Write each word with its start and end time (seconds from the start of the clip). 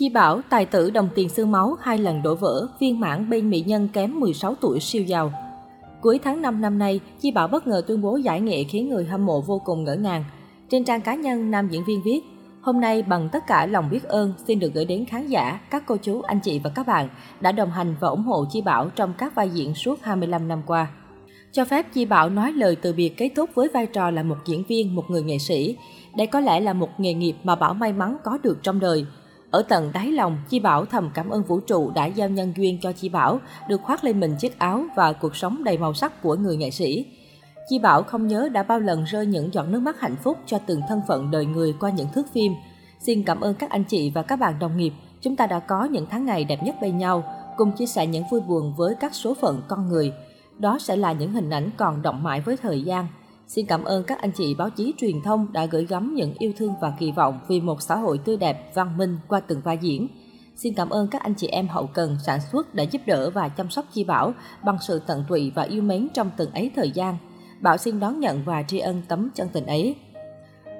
Chi 0.00 0.08
Bảo, 0.08 0.40
tài 0.50 0.66
tử 0.66 0.90
đồng 0.90 1.08
tiền 1.14 1.28
xương 1.28 1.50
máu 1.50 1.76
hai 1.80 1.98
lần 1.98 2.22
đổ 2.22 2.34
vỡ, 2.34 2.68
viên 2.80 3.00
mãn 3.00 3.30
bên 3.30 3.50
mỹ 3.50 3.64
nhân 3.66 3.88
kém 3.92 4.20
16 4.20 4.54
tuổi 4.60 4.80
siêu 4.80 5.02
giàu. 5.02 5.32
Cuối 6.00 6.18
tháng 6.24 6.42
5 6.42 6.60
năm 6.60 6.78
nay, 6.78 7.00
Chi 7.20 7.30
Bảo 7.30 7.48
bất 7.48 7.66
ngờ 7.66 7.82
tuyên 7.86 8.02
bố 8.02 8.16
giải 8.16 8.40
nghệ 8.40 8.64
khiến 8.64 8.88
người 8.88 9.04
hâm 9.04 9.26
mộ 9.26 9.40
vô 9.40 9.62
cùng 9.64 9.84
ngỡ 9.84 9.94
ngàng. 9.94 10.24
Trên 10.70 10.84
trang 10.84 11.00
cá 11.00 11.14
nhân, 11.14 11.50
nam 11.50 11.68
diễn 11.68 11.84
viên 11.84 12.02
viết, 12.02 12.20
Hôm 12.60 12.80
nay 12.80 13.02
bằng 13.02 13.28
tất 13.32 13.46
cả 13.46 13.66
lòng 13.66 13.90
biết 13.90 14.04
ơn 14.04 14.32
xin 14.46 14.58
được 14.58 14.74
gửi 14.74 14.84
đến 14.84 15.04
khán 15.04 15.26
giả, 15.26 15.60
các 15.70 15.82
cô 15.86 15.96
chú, 16.02 16.20
anh 16.22 16.40
chị 16.40 16.58
và 16.58 16.70
các 16.74 16.86
bạn 16.86 17.08
đã 17.40 17.52
đồng 17.52 17.70
hành 17.70 17.94
và 18.00 18.08
ủng 18.08 18.22
hộ 18.22 18.44
Chi 18.50 18.60
Bảo 18.60 18.90
trong 18.96 19.12
các 19.18 19.34
vai 19.34 19.50
diễn 19.50 19.74
suốt 19.74 20.02
25 20.02 20.48
năm 20.48 20.62
qua. 20.66 20.86
Cho 21.52 21.64
phép 21.64 21.86
Chi 21.92 22.04
Bảo 22.04 22.30
nói 22.30 22.52
lời 22.52 22.76
từ 22.76 22.92
biệt 22.92 23.16
kết 23.16 23.32
thúc 23.36 23.50
với 23.54 23.68
vai 23.74 23.86
trò 23.86 24.10
là 24.10 24.22
một 24.22 24.36
diễn 24.46 24.64
viên, 24.68 24.94
một 24.94 25.04
người 25.10 25.22
nghệ 25.22 25.38
sĩ. 25.38 25.76
Đây 26.16 26.26
có 26.26 26.40
lẽ 26.40 26.60
là 26.60 26.72
một 26.72 26.88
nghề 26.98 27.14
nghiệp 27.14 27.34
mà 27.44 27.56
Bảo 27.56 27.74
may 27.74 27.92
mắn 27.92 28.16
có 28.24 28.38
được 28.42 28.58
trong 28.62 28.80
đời. 28.80 29.06
Ở 29.50 29.62
tận 29.62 29.90
đáy 29.92 30.12
lòng, 30.12 30.38
Chi 30.48 30.60
Bảo 30.60 30.84
thầm 30.84 31.10
cảm 31.14 31.30
ơn 31.30 31.42
vũ 31.42 31.60
trụ 31.60 31.90
đã 31.90 32.06
giao 32.06 32.28
nhân 32.28 32.52
duyên 32.56 32.78
cho 32.82 32.92
Chi 32.92 33.08
Bảo 33.08 33.40
được 33.68 33.80
khoác 33.82 34.04
lên 34.04 34.20
mình 34.20 34.36
chiếc 34.38 34.58
áo 34.58 34.84
và 34.96 35.12
cuộc 35.12 35.36
sống 35.36 35.64
đầy 35.64 35.78
màu 35.78 35.94
sắc 35.94 36.22
của 36.22 36.34
người 36.36 36.56
nghệ 36.56 36.70
sĩ. 36.70 37.06
Chi 37.68 37.78
Bảo 37.78 38.02
không 38.02 38.26
nhớ 38.26 38.48
đã 38.52 38.62
bao 38.62 38.80
lần 38.80 39.04
rơi 39.04 39.26
những 39.26 39.54
giọt 39.54 39.66
nước 39.68 39.80
mắt 39.80 40.00
hạnh 40.00 40.16
phúc 40.22 40.38
cho 40.46 40.58
từng 40.66 40.80
thân 40.88 41.00
phận 41.08 41.30
đời 41.30 41.46
người 41.46 41.74
qua 41.80 41.90
những 41.90 42.08
thước 42.14 42.32
phim. 42.32 42.52
Xin 43.00 43.22
cảm 43.22 43.40
ơn 43.40 43.54
các 43.54 43.70
anh 43.70 43.84
chị 43.84 44.10
và 44.10 44.22
các 44.22 44.36
bạn 44.36 44.58
đồng 44.58 44.76
nghiệp, 44.76 44.92
chúng 45.20 45.36
ta 45.36 45.46
đã 45.46 45.58
có 45.58 45.84
những 45.84 46.06
tháng 46.10 46.26
ngày 46.26 46.44
đẹp 46.44 46.62
nhất 46.62 46.74
bên 46.80 46.98
nhau, 46.98 47.24
cùng 47.56 47.72
chia 47.72 47.86
sẻ 47.86 48.06
những 48.06 48.24
vui 48.30 48.40
buồn 48.40 48.74
với 48.76 48.94
các 49.00 49.14
số 49.14 49.34
phận 49.34 49.62
con 49.68 49.88
người. 49.88 50.12
Đó 50.58 50.78
sẽ 50.80 50.96
là 50.96 51.12
những 51.12 51.32
hình 51.32 51.50
ảnh 51.50 51.70
còn 51.76 52.02
động 52.02 52.22
mãi 52.22 52.40
với 52.40 52.56
thời 52.56 52.82
gian. 52.82 53.06
Xin 53.54 53.66
cảm 53.66 53.84
ơn 53.84 54.04
các 54.04 54.18
anh 54.18 54.30
chị 54.32 54.54
báo 54.54 54.70
chí 54.70 54.94
truyền 54.98 55.22
thông 55.22 55.52
đã 55.52 55.66
gửi 55.66 55.86
gắm 55.86 56.14
những 56.14 56.34
yêu 56.38 56.52
thương 56.56 56.74
và 56.80 56.92
kỳ 56.98 57.12
vọng 57.12 57.40
vì 57.48 57.60
một 57.60 57.82
xã 57.82 57.96
hội 57.96 58.18
tươi 58.18 58.36
đẹp, 58.36 58.74
văn 58.74 58.96
minh 58.96 59.18
qua 59.28 59.40
từng 59.40 59.60
vai 59.60 59.78
diễn. 59.80 60.08
Xin 60.56 60.74
cảm 60.74 60.90
ơn 60.90 61.08
các 61.08 61.22
anh 61.22 61.34
chị 61.34 61.46
em 61.46 61.68
hậu 61.68 61.86
cần, 61.86 62.16
sản 62.26 62.40
xuất 62.52 62.74
đã 62.74 62.82
giúp 62.82 63.02
đỡ 63.06 63.30
và 63.30 63.48
chăm 63.48 63.70
sóc 63.70 63.84
Chi 63.92 64.04
Bảo 64.04 64.32
bằng 64.64 64.76
sự 64.80 65.00
tận 65.06 65.24
tụy 65.28 65.52
và 65.54 65.62
yêu 65.62 65.82
mến 65.82 66.08
trong 66.14 66.30
từng 66.36 66.50
ấy 66.50 66.70
thời 66.76 66.90
gian. 66.90 67.16
Bảo 67.60 67.76
xin 67.76 68.00
đón 68.00 68.20
nhận 68.20 68.42
và 68.44 68.62
tri 68.62 68.78
ân 68.78 69.02
tấm 69.08 69.28
chân 69.34 69.48
tình 69.52 69.66
ấy. 69.66 69.96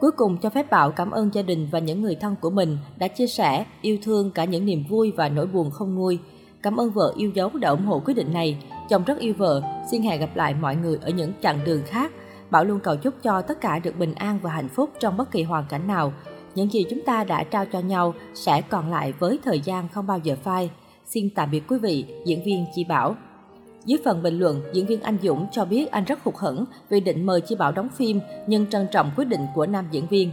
Cuối 0.01 0.11
cùng 0.11 0.37
cho 0.39 0.51
phép 0.51 0.71
Bảo 0.71 0.91
cảm 0.91 1.11
ơn 1.11 1.31
gia 1.35 1.43
đình 1.43 1.69
và 1.71 1.79
những 1.79 2.03
người 2.03 2.15
thân 2.15 2.35
của 2.41 2.51
mình 2.51 2.79
đã 2.99 3.09
chia 3.09 3.27
sẻ, 3.27 3.65
yêu 3.83 3.99
thương 4.03 4.31
cả 4.31 4.45
những 4.45 4.65
niềm 4.65 4.85
vui 4.89 5.13
và 5.17 5.29
nỗi 5.29 5.47
buồn 5.47 5.71
không 5.71 5.95
nguôi. 5.95 6.19
Cảm 6.63 6.77
ơn 6.77 6.91
vợ 6.91 7.13
yêu 7.17 7.31
dấu 7.35 7.51
đã 7.51 7.71
ủng 7.71 7.87
hộ 7.87 8.03
quyết 8.05 8.15
định 8.15 8.33
này. 8.33 8.59
Chồng 8.89 9.05
rất 9.05 9.19
yêu 9.19 9.35
vợ, 9.39 9.63
xin 9.91 10.03
hẹn 10.03 10.21
gặp 10.21 10.37
lại 10.37 10.55
mọi 10.55 10.77
người 10.77 10.99
ở 11.03 11.11
những 11.11 11.33
chặng 11.43 11.65
đường 11.65 11.83
khác. 11.87 12.13
Bảo 12.51 12.65
luôn 12.65 12.81
cầu 12.81 12.97
chúc 12.97 13.15
cho 13.23 13.43
tất 13.43 13.61
cả 13.61 13.79
được 13.79 13.99
bình 13.99 14.15
an 14.15 14.39
và 14.43 14.51
hạnh 14.51 14.69
phúc 14.69 14.91
trong 15.01 15.17
bất 15.17 15.31
kỳ 15.31 15.43
hoàn 15.43 15.65
cảnh 15.69 15.87
nào. 15.87 16.13
Những 16.55 16.73
gì 16.73 16.85
chúng 16.91 17.01
ta 17.07 17.25
đã 17.25 17.45
trao 17.45 17.65
cho 17.73 17.81
nhau 17.81 18.15
sẽ 18.35 18.61
còn 18.61 18.91
lại 18.91 19.13
với 19.19 19.39
thời 19.45 19.61
gian 19.61 19.89
không 19.89 20.07
bao 20.07 20.19
giờ 20.19 20.37
phai. 20.43 20.71
Xin 21.05 21.31
tạm 21.35 21.51
biệt 21.51 21.63
quý 21.69 21.79
vị, 21.79 22.05
diễn 22.25 22.45
viên 22.45 22.67
Chi 22.75 22.85
Bảo. 22.85 23.17
Dưới 23.85 23.99
phần 24.05 24.23
bình 24.23 24.39
luận, 24.39 24.63
diễn 24.73 24.87
viên 24.87 25.01
Anh 25.01 25.19
Dũng 25.23 25.47
cho 25.53 25.65
biết 25.65 25.91
anh 25.91 26.05
rất 26.05 26.25
hụt 26.25 26.35
hẫng 26.37 26.65
vì 26.89 27.01
định 27.01 27.27
mời 27.27 27.41
Chi 27.41 27.55
Bảo 27.55 27.73
đóng 27.73 27.89
phim 27.89 28.21
nhưng 28.47 28.67
trân 28.67 28.87
trọng 28.93 29.11
quyết 29.17 29.25
định 29.25 29.47
của 29.55 29.67
nam 29.67 29.85
diễn 29.91 30.07
viên. 30.07 30.33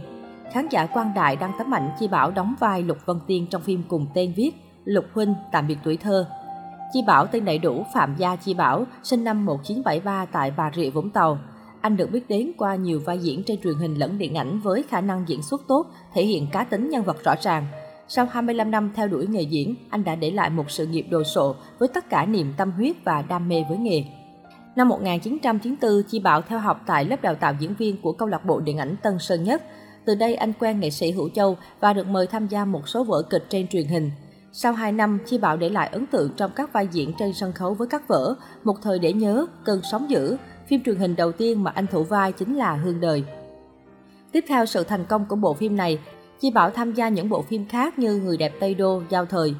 Khán 0.52 0.68
giả 0.70 0.86
Quang 0.86 1.12
Đại 1.14 1.36
đăng 1.36 1.52
tấm 1.58 1.74
ảnh 1.74 1.90
Chi 1.98 2.08
Bảo 2.08 2.30
đóng 2.30 2.54
vai 2.60 2.82
Lục 2.82 2.98
Vân 3.06 3.20
Tiên 3.26 3.46
trong 3.50 3.62
phim 3.62 3.82
cùng 3.88 4.06
tên 4.14 4.32
viết 4.36 4.52
Lục 4.84 5.04
Huynh 5.14 5.34
tạm 5.52 5.66
biệt 5.66 5.78
tuổi 5.84 5.96
thơ. 5.96 6.26
Chi 6.92 7.02
Bảo 7.06 7.26
tên 7.26 7.44
đầy 7.44 7.58
đủ 7.58 7.84
Phạm 7.94 8.14
Gia 8.18 8.36
Chi 8.36 8.54
Bảo, 8.54 8.84
sinh 9.02 9.24
năm 9.24 9.44
1973 9.44 10.26
tại 10.32 10.52
Bà 10.56 10.70
Rịa, 10.76 10.90
Vũng 10.90 11.10
Tàu. 11.10 11.38
Anh 11.80 11.96
được 11.96 12.10
biết 12.10 12.28
đến 12.28 12.52
qua 12.58 12.74
nhiều 12.74 13.00
vai 13.04 13.18
diễn 13.18 13.42
trên 13.46 13.60
truyền 13.60 13.74
hình 13.74 13.94
lẫn 13.94 14.18
điện 14.18 14.34
ảnh 14.34 14.60
với 14.60 14.82
khả 14.82 15.00
năng 15.00 15.24
diễn 15.28 15.42
xuất 15.42 15.62
tốt, 15.68 15.86
thể 16.14 16.24
hiện 16.24 16.46
cá 16.52 16.64
tính 16.64 16.90
nhân 16.90 17.04
vật 17.04 17.24
rõ 17.24 17.34
ràng. 17.42 17.66
Sau 18.08 18.26
25 18.30 18.70
năm 18.70 18.92
theo 18.94 19.08
đuổi 19.08 19.26
nghề 19.26 19.42
diễn, 19.42 19.74
anh 19.90 20.04
đã 20.04 20.14
để 20.14 20.30
lại 20.30 20.50
một 20.50 20.70
sự 20.70 20.86
nghiệp 20.86 21.06
đồ 21.10 21.24
sộ 21.24 21.54
với 21.78 21.88
tất 21.88 22.10
cả 22.10 22.26
niềm 22.26 22.54
tâm 22.56 22.70
huyết 22.70 22.96
và 23.04 23.22
đam 23.22 23.48
mê 23.48 23.64
với 23.68 23.78
nghề. 23.78 24.04
Năm 24.76 24.88
1994, 24.88 26.02
Chi 26.08 26.20
Bảo 26.20 26.42
theo 26.42 26.58
học 26.58 26.80
tại 26.86 27.04
lớp 27.04 27.22
đào 27.22 27.34
tạo 27.34 27.54
diễn 27.60 27.74
viên 27.74 28.02
của 28.02 28.12
câu 28.12 28.28
lạc 28.28 28.44
bộ 28.44 28.60
điện 28.60 28.78
ảnh 28.78 28.96
Tân 29.02 29.18
Sơn 29.18 29.44
Nhất. 29.44 29.62
Từ 30.04 30.14
đây 30.14 30.34
anh 30.34 30.52
quen 30.58 30.80
nghệ 30.80 30.90
sĩ 30.90 31.10
Hữu 31.10 31.28
Châu 31.28 31.56
và 31.80 31.92
được 31.92 32.06
mời 32.06 32.26
tham 32.26 32.46
gia 32.46 32.64
một 32.64 32.88
số 32.88 33.04
vở 33.04 33.22
kịch 33.30 33.44
trên 33.48 33.68
truyền 33.68 33.86
hình. 33.86 34.10
Sau 34.52 34.72
2 34.72 34.92
năm, 34.92 35.18
Chi 35.26 35.38
Bảo 35.38 35.56
để 35.56 35.68
lại 35.68 35.88
ấn 35.92 36.06
tượng 36.06 36.30
trong 36.36 36.50
các 36.56 36.72
vai 36.72 36.88
diễn 36.92 37.12
trên 37.18 37.32
sân 37.32 37.52
khấu 37.52 37.74
với 37.74 37.88
các 37.88 38.08
vở 38.08 38.34
Một 38.64 38.74
thời 38.82 38.98
để 38.98 39.12
nhớ, 39.12 39.46
Cơn 39.64 39.80
sóng 39.90 40.10
dữ. 40.10 40.36
Phim 40.68 40.82
truyền 40.82 40.96
hình 40.96 41.16
đầu 41.16 41.32
tiên 41.32 41.64
mà 41.64 41.70
anh 41.74 41.86
thủ 41.86 42.02
vai 42.02 42.32
chính 42.32 42.56
là 42.56 42.74
Hương 42.74 43.00
đời. 43.00 43.24
Tiếp 44.32 44.44
theo 44.48 44.66
sự 44.66 44.84
thành 44.84 45.04
công 45.04 45.26
của 45.28 45.36
bộ 45.36 45.54
phim 45.54 45.76
này, 45.76 45.98
Chi 46.40 46.50
Bảo 46.50 46.70
tham 46.70 46.92
gia 46.92 47.08
những 47.08 47.28
bộ 47.28 47.42
phim 47.42 47.66
khác 47.66 47.98
như 47.98 48.16
Người 48.16 48.36
đẹp 48.36 48.52
Tây 48.60 48.74
Đô, 48.74 49.02
Giao 49.10 49.26
thời. 49.26 49.54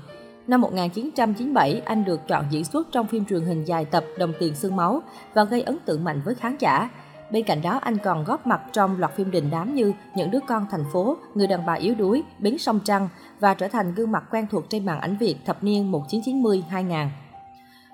Năm 0.47 0.61
1997, 0.61 1.83
anh 1.85 2.05
được 2.05 2.21
chọn 2.29 2.45
diễn 2.51 2.65
xuất 2.65 2.93
trong 2.93 3.07
phim 3.07 3.25
truyền 3.25 3.41
hình 3.41 3.65
dài 3.65 3.85
tập 3.85 4.05
Đồng 4.19 4.33
tiền 4.39 4.55
xương 4.55 4.77
máu 4.77 5.03
và 5.35 5.45
gây 5.45 5.63
ấn 5.63 5.79
tượng 5.85 6.05
mạnh 6.05 6.21
với 6.25 6.35
khán 6.35 6.57
giả. 6.59 6.91
Bên 7.33 7.45
cạnh 7.45 7.63
đó, 7.63 7.79
anh 7.83 7.99
còn 8.05 8.25
góp 8.25 8.47
mặt 8.47 8.61
trong 8.73 8.99
loạt 8.99 9.13
phim 9.17 9.31
đình 9.31 9.49
đám 9.51 9.75
như 9.75 9.93
Những 10.15 10.31
đứa 10.31 10.41
con 10.49 10.67
thành 10.71 10.85
phố, 10.93 11.17
Người 11.35 11.47
đàn 11.47 11.67
bà 11.67 11.75
yếu 11.75 11.95
đuối, 11.95 12.23
Bến 12.39 12.59
sông 12.59 12.81
Trăng 12.85 13.09
và 13.41 13.55
trở 13.55 13.69
thành 13.69 13.95
gương 13.95 14.13
mặt 14.13 14.25
quen 14.31 14.47
thuộc 14.51 14.71
trên 14.71 14.87
màn 14.87 15.01
ảnh 15.01 15.17
Việt 15.17 15.37
thập 15.47 15.65
niên 15.65 15.93
1990-2000. 15.93 17.09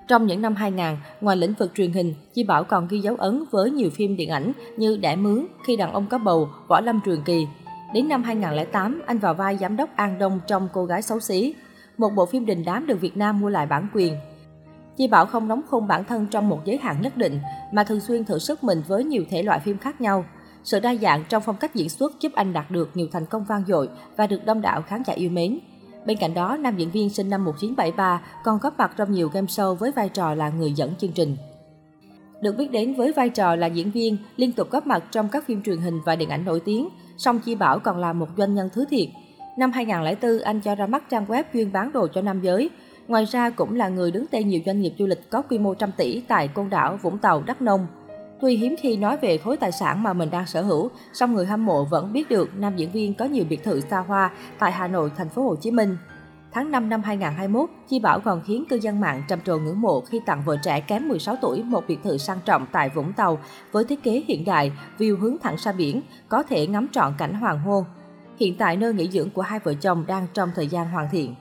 Trong 0.09 0.27
những 0.27 0.43
năm 0.43 0.55
2000, 0.55 0.87
ngoài 1.21 1.37
lĩnh 1.37 1.55
vực 1.59 1.73
truyền 1.75 1.93
hình, 1.93 2.15
Chi 2.35 2.45
Bảo 2.45 2.65
còn 2.65 2.89
ghi 2.89 2.99
dấu 2.99 3.17
ấn 3.17 3.45
với 3.51 3.71
nhiều 3.71 3.91
phim 3.91 4.17
điện 4.17 4.31
ảnh 4.31 4.53
như 4.77 4.97
Đẻ 4.97 5.17
mướn, 5.17 5.47
Khi 5.67 5.77
đàn 5.77 5.93
ông 5.93 6.07
có 6.07 6.19
bầu, 6.19 6.49
Võ 6.69 6.81
lâm 6.81 7.01
trường 7.05 7.23
kỳ. 7.23 7.47
Đến 7.95 8.09
năm 8.09 8.23
2008, 8.23 9.03
anh 9.07 9.19
vào 9.19 9.35
vai 9.35 9.57
giám 9.57 9.77
đốc 9.77 9.97
An 9.97 10.19
Đông 10.19 10.41
trong 10.47 10.69
Cô 10.73 10.85
gái 10.85 11.03
xấu 11.03 11.21
xí, 11.21 11.55
một 11.99 12.11
bộ 12.17 12.27
phim 12.27 12.47
đình 12.47 12.65
đám 12.65 12.87
được 12.87 13.01
Việt 13.01 13.17
Nam 13.17 13.41
mua 13.41 13.49
lại 13.49 13.67
bản 13.67 13.89
quyền. 13.95 14.17
Chi 14.97 15.09
Bảo 15.09 15.27
không 15.27 15.49
đóng 15.49 15.61
khung 15.69 15.87
bản 15.87 16.05
thân 16.05 16.27
trong 16.27 16.49
một 16.49 16.61
giới 16.65 16.79
hạn 16.79 17.03
nhất 17.03 17.17
định, 17.17 17.41
mà 17.73 17.85
thường 17.85 18.01
xuyên 18.01 18.25
thử 18.25 18.39
sức 18.39 18.65
mình 18.65 18.83
với 18.89 19.05
nhiều 19.05 19.25
thể 19.31 19.43
loại 19.43 19.61
phim 19.61 19.79
khác 19.79 20.01
nhau. 20.01 20.25
Sự 20.65 20.81
đa 20.81 20.95
dạng 20.95 21.25
trong 21.29 21.43
phong 21.47 21.57
cách 21.57 21.75
diễn 21.75 21.89
xuất 21.89 22.13
giúp 22.21 22.33
anh 22.35 22.53
đạt 22.53 22.71
được 22.71 22.91
nhiều 22.95 23.07
thành 23.13 23.27
công 23.27 23.45
vang 23.45 23.65
dội 23.67 23.89
và 24.17 24.27
được 24.27 24.45
đông 24.45 24.61
đảo 24.61 24.83
khán 24.83 25.03
giả 25.07 25.15
yêu 25.15 25.31
mến. 25.31 25.59
Bên 26.07 26.17
cạnh 26.19 26.35
đó, 26.35 26.57
nam 26.57 26.77
diễn 26.77 26.91
viên 26.91 27.11
sinh 27.11 27.31
năm 27.31 27.45
1973 27.45 28.23
còn 28.45 28.59
góp 28.59 28.79
mặt 28.79 28.93
trong 28.97 29.13
nhiều 29.13 29.29
game 29.29 29.47
show 29.47 29.75
với 29.75 29.93
vai 29.93 30.09
trò 30.09 30.35
là 30.35 30.49
người 30.49 30.73
dẫn 30.73 30.95
chương 30.99 31.13
trình. 31.13 31.37
Được 32.41 32.57
biết 32.59 32.71
đến 32.71 32.95
với 32.95 33.13
vai 33.13 33.31
trò 33.31 33.57
là 33.57 33.67
diễn 33.67 33.91
viên, 33.91 34.17
liên 34.37 34.53
tục 34.53 34.71
góp 34.71 34.87
mặt 34.87 35.05
trong 35.11 35.29
các 35.29 35.47
phim 35.47 35.63
truyền 35.63 35.79
hình 35.79 36.01
và 36.05 36.17
điện 36.17 36.29
ảnh 36.29 36.45
nổi 36.45 36.61
tiếng, 36.61 36.89
song 37.17 37.41
Chi 37.45 37.55
Bảo 37.55 37.79
còn 37.79 37.99
là 37.99 38.13
một 38.13 38.29
doanh 38.37 38.55
nhân 38.55 38.69
thứ 38.73 38.85
thiệt. 38.91 39.09
Năm 39.59 39.73
2004, 39.73 40.39
anh 40.39 40.61
cho 40.61 40.75
ra 40.75 40.87
mắt 40.87 41.11
trang 41.11 41.27
web 41.27 41.45
chuyên 41.53 41.73
bán 41.73 41.93
đồ 41.93 42.07
cho 42.15 42.21
nam 42.21 42.41
giới. 42.41 42.71
Ngoài 43.09 43.25
ra 43.25 43.51
cũng 43.51 43.75
là 43.75 43.89
người 43.89 44.11
đứng 44.11 44.27
tên 44.27 44.49
nhiều 44.49 44.61
doanh 44.67 44.81
nghiệp 44.81 44.93
du 44.99 45.07
lịch 45.07 45.31
có 45.31 45.43
quy 45.43 45.59
mô 45.59 45.75
trăm 45.75 45.93
tỷ 45.97 46.21
tại 46.21 46.49
Côn 46.49 46.71
Đảo, 46.71 46.99
Vũng 47.03 47.19
Tàu, 47.19 47.43
Đắk 47.43 47.63
Nông. 47.63 47.87
Tuy 48.45 48.57
hiếm 48.57 48.75
khi 48.79 48.97
nói 48.97 49.17
về 49.17 49.39
khối 49.39 49.57
tài 49.57 49.73
sản 49.73 50.03
mà 50.03 50.13
mình 50.13 50.31
đang 50.31 50.47
sở 50.47 50.63
hữu, 50.63 50.91
song 51.13 51.35
người 51.35 51.47
hâm 51.47 51.67
mộ 51.67 51.85
vẫn 51.85 52.13
biết 52.13 52.29
được 52.29 52.51
nam 52.57 52.77
diễn 52.77 52.93
viên 52.93 53.15
có 53.15 53.25
nhiều 53.25 53.45
biệt 53.49 53.65
thự 53.65 53.81
xa 53.81 53.99
hoa 53.99 54.31
tại 54.59 54.73
Hà 54.73 54.89
Nội, 54.89 55.11
thành 55.17 55.29
phố 55.29 55.43
Hồ 55.43 55.57
Chí 55.57 55.71
Minh. 55.71 55.97
Tháng 56.53 56.71
5 56.71 56.89
năm 56.89 57.03
2021, 57.03 57.71
Chi 57.89 57.99
Bảo 57.99 58.21
còn 58.21 58.43
khiến 58.47 58.65
cư 58.69 58.77
dân 58.77 59.01
mạng 59.01 59.23
trầm 59.29 59.41
trồ 59.41 59.59
ngưỡng 59.59 59.81
mộ 59.81 60.01
khi 60.01 60.21
tặng 60.27 60.43
vợ 60.45 60.57
trẻ 60.63 60.81
kém 60.81 61.09
16 61.09 61.37
tuổi 61.43 61.63
một 61.63 61.85
biệt 61.89 61.99
thự 62.05 62.19
sang 62.19 62.39
trọng 62.45 62.67
tại 62.73 62.89
Vũng 62.89 63.13
Tàu 63.13 63.39
với 63.73 63.85
thiết 63.85 64.03
kế 64.03 64.23
hiện 64.29 64.45
đại, 64.45 64.73
view 64.99 65.17
hướng 65.17 65.37
thẳng 65.43 65.57
ra 65.59 65.73
biển, 65.73 66.03
có 66.29 66.43
thể 66.43 66.67
ngắm 66.67 66.89
trọn 66.93 67.15
cảnh 67.19 67.35
hoàng 67.35 67.61
hôn. 67.61 67.85
Hiện 68.37 68.57
tại 68.59 68.77
nơi 68.77 68.95
nghỉ 68.95 69.11
dưỡng 69.11 69.31
của 69.31 69.43
hai 69.43 69.59
vợ 69.59 69.75
chồng 69.75 70.05
đang 70.07 70.27
trong 70.35 70.51
thời 70.55 70.67
gian 70.67 70.91
hoàn 70.91 71.09
thiện. 71.13 71.35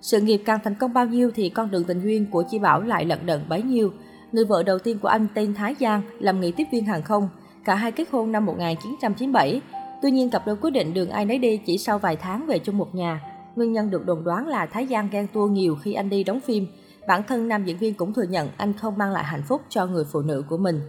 Sự 0.00 0.20
nghiệp 0.20 0.42
càng 0.44 0.58
thành 0.64 0.74
công 0.74 0.92
bao 0.92 1.06
nhiêu 1.06 1.30
thì 1.34 1.48
con 1.48 1.70
đường 1.70 1.84
tình 1.84 2.00
duyên 2.00 2.26
của 2.30 2.42
Chi 2.50 2.58
Bảo 2.58 2.82
lại 2.82 3.04
lận 3.04 3.26
đận 3.26 3.44
bấy 3.48 3.62
nhiêu. 3.62 3.92
Người 4.32 4.44
vợ 4.44 4.62
đầu 4.62 4.78
tiên 4.78 4.98
của 4.98 5.08
anh 5.08 5.26
tên 5.34 5.54
Thái 5.54 5.74
Giang 5.80 6.02
làm 6.18 6.40
nghề 6.40 6.52
tiếp 6.56 6.64
viên 6.72 6.84
hàng 6.84 7.02
không. 7.02 7.28
Cả 7.64 7.74
hai 7.74 7.92
kết 7.92 8.08
hôn 8.10 8.32
năm 8.32 8.46
1997. 8.46 9.60
Tuy 10.02 10.10
nhiên 10.10 10.30
cặp 10.30 10.46
đôi 10.46 10.56
quyết 10.56 10.70
định 10.70 10.94
đường 10.94 11.10
ai 11.10 11.24
nấy 11.24 11.38
đi 11.38 11.56
chỉ 11.56 11.78
sau 11.78 11.98
vài 11.98 12.16
tháng 12.16 12.46
về 12.46 12.58
chung 12.58 12.78
một 12.78 12.94
nhà. 12.94 13.20
Nguyên 13.56 13.72
nhân 13.72 13.90
được 13.90 14.06
đồn 14.06 14.24
đoán 14.24 14.46
là 14.46 14.66
Thái 14.66 14.86
Giang 14.86 15.08
ghen 15.12 15.26
tua 15.26 15.46
nhiều 15.46 15.76
khi 15.82 15.92
anh 15.92 16.10
đi 16.10 16.24
đóng 16.24 16.40
phim. 16.40 16.66
Bản 17.08 17.22
thân 17.28 17.48
nam 17.48 17.64
diễn 17.64 17.78
viên 17.78 17.94
cũng 17.94 18.12
thừa 18.12 18.22
nhận 18.22 18.48
anh 18.56 18.72
không 18.72 18.98
mang 18.98 19.12
lại 19.12 19.24
hạnh 19.24 19.42
phúc 19.48 19.62
cho 19.68 19.86
người 19.86 20.04
phụ 20.12 20.20
nữ 20.20 20.44
của 20.48 20.56
mình. 20.56 20.80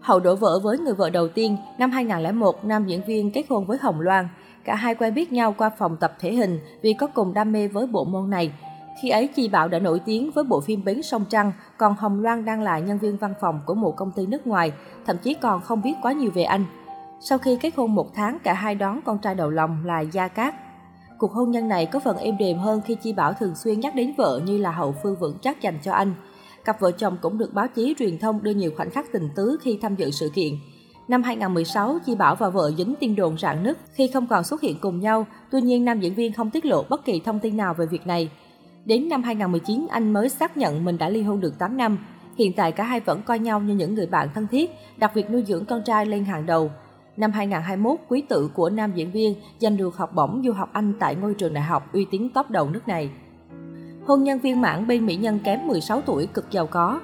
Hậu 0.00 0.20
đổ 0.20 0.36
vỡ 0.36 0.58
với 0.58 0.78
người 0.78 0.94
vợ 0.94 1.10
đầu 1.10 1.28
tiên, 1.28 1.56
năm 1.78 1.90
2001, 1.90 2.64
nam 2.64 2.86
diễn 2.86 3.02
viên 3.06 3.30
kết 3.30 3.44
hôn 3.48 3.66
với 3.66 3.78
Hồng 3.80 4.00
Loan. 4.00 4.28
Cả 4.64 4.74
hai 4.74 4.94
quen 4.94 5.14
biết 5.14 5.32
nhau 5.32 5.54
qua 5.58 5.70
phòng 5.78 5.96
tập 5.96 6.16
thể 6.20 6.32
hình 6.32 6.60
vì 6.82 6.92
có 6.92 7.06
cùng 7.06 7.34
đam 7.34 7.52
mê 7.52 7.68
với 7.68 7.86
bộ 7.86 8.04
môn 8.04 8.30
này. 8.30 8.52
Khi 9.02 9.08
ấy, 9.08 9.26
Chi 9.26 9.48
Bảo 9.48 9.68
đã 9.68 9.78
nổi 9.78 10.00
tiếng 10.04 10.30
với 10.30 10.44
bộ 10.44 10.60
phim 10.60 10.84
Bến 10.84 11.02
Sông 11.02 11.24
Trăng, 11.30 11.52
còn 11.76 11.94
Hồng 11.98 12.20
Loan 12.20 12.44
đang 12.44 12.62
là 12.62 12.78
nhân 12.78 12.98
viên 12.98 13.16
văn 13.16 13.34
phòng 13.40 13.60
của 13.66 13.74
một 13.74 13.96
công 13.96 14.12
ty 14.12 14.26
nước 14.26 14.46
ngoài, 14.46 14.72
thậm 15.06 15.16
chí 15.18 15.34
còn 15.34 15.60
không 15.60 15.82
biết 15.82 15.94
quá 16.02 16.12
nhiều 16.12 16.30
về 16.34 16.42
anh. 16.42 16.64
Sau 17.20 17.38
khi 17.38 17.56
kết 17.60 17.76
hôn 17.76 17.94
một 17.94 18.14
tháng, 18.14 18.38
cả 18.44 18.52
hai 18.52 18.74
đón 18.74 19.00
con 19.04 19.18
trai 19.18 19.34
đầu 19.34 19.50
lòng 19.50 19.84
là 19.84 20.00
Gia 20.00 20.28
Cát. 20.28 20.54
Cuộc 21.18 21.32
hôn 21.32 21.50
nhân 21.50 21.68
này 21.68 21.86
có 21.86 22.00
phần 22.00 22.16
êm 22.16 22.38
đềm 22.38 22.58
hơn 22.58 22.80
khi 22.86 22.94
Chi 22.94 23.12
Bảo 23.12 23.32
thường 23.32 23.54
xuyên 23.54 23.80
nhắc 23.80 23.94
đến 23.94 24.14
vợ 24.16 24.40
như 24.44 24.58
là 24.58 24.70
hậu 24.70 24.94
phương 25.02 25.16
vững 25.16 25.38
chắc 25.42 25.60
dành 25.60 25.78
cho 25.82 25.92
anh. 25.92 26.14
Cặp 26.64 26.80
vợ 26.80 26.90
chồng 26.90 27.16
cũng 27.20 27.38
được 27.38 27.54
báo 27.54 27.66
chí 27.68 27.94
truyền 27.98 28.18
thông 28.18 28.42
đưa 28.42 28.50
nhiều 28.50 28.70
khoảnh 28.76 28.90
khắc 28.90 29.12
tình 29.12 29.28
tứ 29.36 29.58
khi 29.62 29.78
tham 29.82 29.96
dự 29.96 30.10
sự 30.10 30.30
kiện. 30.34 30.52
Năm 31.08 31.22
2016, 31.22 31.98
Chi 32.06 32.14
Bảo 32.14 32.34
và 32.34 32.48
vợ 32.48 32.72
dính 32.78 32.94
tin 33.00 33.16
đồn 33.16 33.38
rạn 33.38 33.62
nứt 33.62 33.78
khi 33.92 34.08
không 34.08 34.26
còn 34.26 34.44
xuất 34.44 34.60
hiện 34.60 34.76
cùng 34.80 35.00
nhau, 35.00 35.26
tuy 35.50 35.60
nhiên 35.60 35.84
nam 35.84 36.00
diễn 36.00 36.14
viên 36.14 36.32
không 36.32 36.50
tiết 36.50 36.64
lộ 36.64 36.84
bất 36.88 37.04
kỳ 37.04 37.20
thông 37.20 37.38
tin 37.38 37.56
nào 37.56 37.74
về 37.74 37.86
việc 37.86 38.06
này. 38.06 38.30
Đến 38.84 39.08
năm 39.08 39.22
2019, 39.22 39.86
anh 39.90 40.12
mới 40.12 40.28
xác 40.28 40.56
nhận 40.56 40.84
mình 40.84 40.98
đã 40.98 41.08
ly 41.08 41.22
hôn 41.22 41.40
được 41.40 41.58
8 41.58 41.76
năm. 41.76 41.98
Hiện 42.38 42.52
tại 42.52 42.72
cả 42.72 42.84
hai 42.84 43.00
vẫn 43.00 43.22
coi 43.22 43.38
nhau 43.38 43.60
như 43.60 43.74
những 43.74 43.94
người 43.94 44.06
bạn 44.06 44.28
thân 44.34 44.46
thiết, 44.46 44.70
đặt 44.96 45.14
việc 45.14 45.30
nuôi 45.30 45.44
dưỡng 45.46 45.64
con 45.64 45.82
trai 45.82 46.06
lên 46.06 46.24
hàng 46.24 46.46
đầu. 46.46 46.70
Năm 47.16 47.32
2021, 47.32 47.98
quý 48.08 48.22
tử 48.28 48.50
của 48.54 48.70
nam 48.70 48.92
diễn 48.94 49.10
viên 49.10 49.34
giành 49.60 49.76
được 49.76 49.96
học 49.96 50.14
bổng 50.14 50.42
du 50.44 50.52
học 50.52 50.70
Anh 50.72 50.92
tại 50.98 51.14
ngôi 51.14 51.34
trường 51.34 51.54
đại 51.54 51.64
học 51.64 51.92
uy 51.92 52.06
tín 52.10 52.28
top 52.34 52.50
đầu 52.50 52.70
nước 52.70 52.88
này. 52.88 53.10
Hôn 54.06 54.24
nhân 54.24 54.38
viên 54.38 54.60
mãn 54.60 54.86
bên 54.86 55.06
mỹ 55.06 55.16
nhân 55.16 55.38
kém 55.44 55.66
16 55.66 56.00
tuổi 56.00 56.26
cực 56.26 56.50
giàu 56.50 56.66
có. 56.66 57.00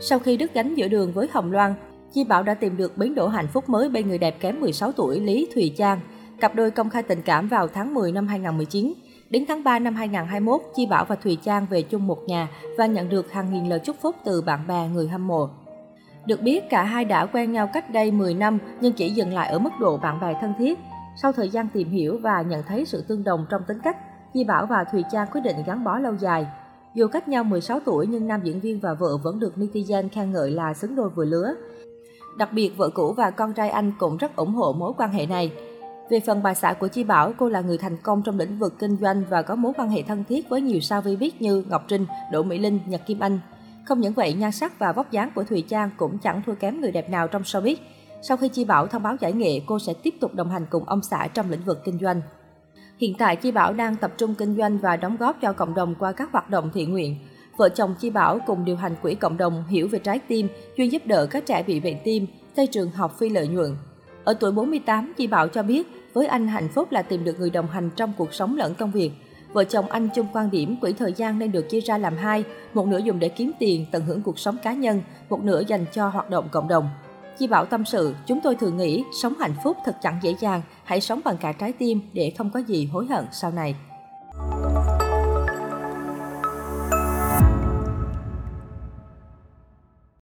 Sau 0.00 0.18
khi 0.18 0.36
đứt 0.36 0.54
gánh 0.54 0.74
giữa 0.74 0.88
đường 0.88 1.12
với 1.12 1.28
Hồng 1.32 1.52
Loan, 1.52 1.74
Chi 2.12 2.24
Bảo 2.24 2.42
đã 2.42 2.54
tìm 2.54 2.76
được 2.76 2.98
bến 2.98 3.14
đỗ 3.14 3.28
hạnh 3.28 3.48
phúc 3.52 3.68
mới 3.68 3.88
bên 3.88 4.08
người 4.08 4.18
đẹp 4.18 4.40
kém 4.40 4.60
16 4.60 4.92
tuổi 4.92 5.20
Lý 5.20 5.48
Thùy 5.54 5.74
Trang. 5.76 6.00
Cặp 6.40 6.54
đôi 6.54 6.70
công 6.70 6.90
khai 6.90 7.02
tình 7.02 7.22
cảm 7.22 7.48
vào 7.48 7.68
tháng 7.68 7.94
10 7.94 8.12
năm 8.12 8.26
2019. 8.26 8.92
Đến 9.32 9.44
tháng 9.48 9.64
3 9.64 9.78
năm 9.78 9.94
2021, 9.94 10.60
Chi 10.74 10.86
Bảo 10.86 11.04
và 11.04 11.16
Thùy 11.16 11.38
Trang 11.42 11.66
về 11.70 11.82
chung 11.82 12.06
một 12.06 12.18
nhà 12.26 12.48
và 12.78 12.86
nhận 12.86 13.08
được 13.08 13.32
hàng 13.32 13.52
nghìn 13.52 13.68
lời 13.68 13.78
chúc 13.78 13.96
phúc 14.00 14.16
từ 14.24 14.42
bạn 14.42 14.66
bè 14.68 14.88
người 14.88 15.08
hâm 15.08 15.26
mộ. 15.26 15.48
Được 16.26 16.42
biết, 16.42 16.70
cả 16.70 16.82
hai 16.82 17.04
đã 17.04 17.26
quen 17.26 17.52
nhau 17.52 17.68
cách 17.72 17.90
đây 17.90 18.10
10 18.10 18.34
năm 18.34 18.58
nhưng 18.80 18.92
chỉ 18.92 19.10
dừng 19.10 19.34
lại 19.34 19.48
ở 19.48 19.58
mức 19.58 19.70
độ 19.80 19.96
bạn 19.96 20.20
bè 20.20 20.34
thân 20.40 20.52
thiết. 20.58 20.78
Sau 21.22 21.32
thời 21.32 21.48
gian 21.48 21.68
tìm 21.72 21.90
hiểu 21.90 22.18
và 22.22 22.42
nhận 22.42 22.62
thấy 22.68 22.84
sự 22.84 23.04
tương 23.08 23.24
đồng 23.24 23.46
trong 23.50 23.62
tính 23.68 23.78
cách, 23.84 23.96
Chi 24.34 24.44
Bảo 24.44 24.66
và 24.66 24.84
Thùy 24.92 25.04
Trang 25.12 25.28
quyết 25.32 25.40
định 25.40 25.56
gắn 25.66 25.84
bó 25.84 25.98
lâu 25.98 26.14
dài. 26.16 26.46
Dù 26.94 27.06
cách 27.08 27.28
nhau 27.28 27.44
16 27.44 27.80
tuổi 27.84 28.06
nhưng 28.06 28.26
nam 28.26 28.40
diễn 28.44 28.60
viên 28.60 28.80
và 28.80 28.94
vợ 28.94 29.16
vẫn 29.22 29.40
được 29.40 29.54
netizen 29.56 30.08
khen 30.08 30.32
ngợi 30.32 30.50
là 30.50 30.74
xứng 30.74 30.96
đôi 30.96 31.10
vừa 31.10 31.24
lứa. 31.24 31.54
Đặc 32.38 32.52
biệt, 32.52 32.76
vợ 32.76 32.90
cũ 32.94 33.14
và 33.16 33.30
con 33.30 33.52
trai 33.52 33.70
anh 33.70 33.92
cũng 33.98 34.16
rất 34.16 34.36
ủng 34.36 34.54
hộ 34.54 34.72
mối 34.72 34.92
quan 34.98 35.12
hệ 35.12 35.26
này. 35.26 35.52
Về 36.12 36.20
phần 36.20 36.42
bà 36.42 36.54
xã 36.54 36.72
của 36.72 36.88
Chi 36.88 37.04
Bảo, 37.04 37.32
cô 37.36 37.48
là 37.48 37.60
người 37.60 37.78
thành 37.78 37.96
công 38.02 38.22
trong 38.22 38.38
lĩnh 38.38 38.58
vực 38.58 38.78
kinh 38.78 38.96
doanh 38.96 39.24
và 39.30 39.42
có 39.42 39.54
mối 39.54 39.72
quan 39.76 39.90
hệ 39.90 40.02
thân 40.02 40.24
thiết 40.28 40.48
với 40.48 40.60
nhiều 40.60 40.80
sao 40.80 41.02
vi 41.02 41.16
biết 41.16 41.42
như 41.42 41.64
Ngọc 41.68 41.84
Trinh, 41.88 42.06
Đỗ 42.32 42.42
Mỹ 42.42 42.58
Linh, 42.58 42.80
Nhật 42.86 43.00
Kim 43.06 43.20
Anh. 43.20 43.40
Không 43.84 44.00
những 44.00 44.12
vậy, 44.12 44.32
nhan 44.32 44.52
sắc 44.52 44.78
và 44.78 44.92
vóc 44.92 45.10
dáng 45.10 45.30
của 45.34 45.44
Thùy 45.44 45.62
Trang 45.62 45.90
cũng 45.96 46.18
chẳng 46.18 46.42
thua 46.46 46.54
kém 46.54 46.80
người 46.80 46.92
đẹp 46.92 47.10
nào 47.10 47.28
trong 47.28 47.42
showbiz. 47.42 47.76
Sau 48.22 48.36
khi 48.36 48.48
Chi 48.48 48.64
Bảo 48.64 48.86
thông 48.86 49.02
báo 49.02 49.16
giải 49.20 49.32
nghệ, 49.32 49.60
cô 49.66 49.78
sẽ 49.78 49.94
tiếp 50.02 50.14
tục 50.20 50.34
đồng 50.34 50.50
hành 50.50 50.66
cùng 50.70 50.84
ông 50.84 51.02
xã 51.02 51.28
trong 51.34 51.50
lĩnh 51.50 51.64
vực 51.64 51.78
kinh 51.84 51.98
doanh. 51.98 52.20
Hiện 52.98 53.14
tại, 53.18 53.36
Chi 53.36 53.50
Bảo 53.50 53.72
đang 53.72 53.96
tập 53.96 54.12
trung 54.18 54.34
kinh 54.34 54.56
doanh 54.56 54.78
và 54.78 54.96
đóng 54.96 55.16
góp 55.16 55.36
cho 55.42 55.52
cộng 55.52 55.74
đồng 55.74 55.94
qua 55.94 56.12
các 56.12 56.32
hoạt 56.32 56.50
động 56.50 56.70
thiện 56.74 56.92
nguyện. 56.92 57.16
Vợ 57.56 57.68
chồng 57.68 57.94
Chi 58.00 58.10
Bảo 58.10 58.38
cùng 58.46 58.64
điều 58.64 58.76
hành 58.76 58.94
quỹ 59.02 59.14
cộng 59.14 59.36
đồng 59.36 59.64
Hiểu 59.68 59.88
về 59.88 59.98
trái 59.98 60.18
tim, 60.18 60.48
chuyên 60.76 60.88
giúp 60.88 61.02
đỡ 61.06 61.26
các 61.26 61.46
trẻ 61.46 61.62
bị 61.62 61.80
bệnh 61.80 61.96
tim, 62.04 62.26
xây 62.56 62.66
trường 62.66 62.90
học 62.90 63.18
phi 63.18 63.28
lợi 63.28 63.48
nhuận. 63.48 63.76
Ở 64.24 64.34
tuổi 64.34 64.52
48, 64.52 65.12
chị 65.16 65.26
Bảo 65.26 65.48
cho 65.48 65.62
biết, 65.62 66.10
với 66.12 66.26
anh 66.26 66.48
hạnh 66.48 66.68
phúc 66.74 66.92
là 66.92 67.02
tìm 67.02 67.24
được 67.24 67.40
người 67.40 67.50
đồng 67.50 67.66
hành 67.66 67.90
trong 67.96 68.12
cuộc 68.18 68.34
sống 68.34 68.56
lẫn 68.56 68.74
công 68.74 68.92
việc. 68.92 69.10
Vợ 69.52 69.64
chồng 69.64 69.88
anh 69.88 70.08
chung 70.14 70.26
quan 70.32 70.50
điểm 70.50 70.76
quỹ 70.80 70.92
thời 70.92 71.12
gian 71.12 71.38
nên 71.38 71.52
được 71.52 71.68
chia 71.68 71.80
ra 71.80 71.98
làm 71.98 72.16
hai, 72.16 72.44
một 72.74 72.86
nửa 72.86 72.98
dùng 72.98 73.18
để 73.18 73.28
kiếm 73.28 73.52
tiền, 73.58 73.86
tận 73.92 74.04
hưởng 74.04 74.22
cuộc 74.22 74.38
sống 74.38 74.56
cá 74.62 74.72
nhân, 74.72 75.02
một 75.28 75.42
nửa 75.42 75.62
dành 75.66 75.84
cho 75.92 76.08
hoạt 76.08 76.30
động 76.30 76.48
cộng 76.50 76.68
đồng. 76.68 76.88
Chi 77.38 77.46
Bảo 77.46 77.64
tâm 77.64 77.84
sự, 77.84 78.14
chúng 78.26 78.40
tôi 78.40 78.54
thường 78.54 78.76
nghĩ 78.76 79.04
sống 79.22 79.34
hạnh 79.40 79.54
phúc 79.64 79.76
thật 79.84 79.96
chẳng 80.02 80.18
dễ 80.22 80.34
dàng, 80.40 80.62
hãy 80.84 81.00
sống 81.00 81.20
bằng 81.24 81.36
cả 81.36 81.52
trái 81.52 81.72
tim 81.72 82.00
để 82.12 82.32
không 82.38 82.50
có 82.50 82.60
gì 82.60 82.86
hối 82.92 83.06
hận 83.06 83.24
sau 83.32 83.50
này. 83.50 83.74